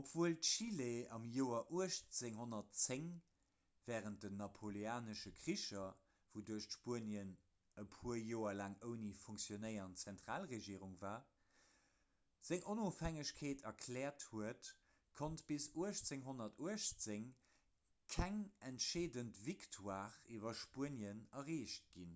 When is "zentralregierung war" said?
10.04-11.16